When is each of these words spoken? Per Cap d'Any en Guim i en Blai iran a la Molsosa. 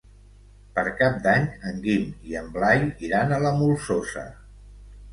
Per 0.77 0.85
Cap 1.01 1.19
d'Any 1.25 1.45
en 1.73 1.77
Guim 1.85 2.09
i 2.33 2.41
en 2.41 2.51
Blai 2.57 2.83
iran 3.11 3.39
a 3.39 3.43
la 3.47 3.55
Molsosa. 3.63 4.29